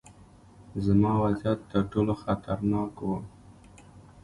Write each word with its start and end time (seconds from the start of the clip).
زما 0.85 1.11
وضعیت 1.23 1.59
ترټولو 1.71 2.13
خطرناک 2.23 2.93
و. 3.01 3.09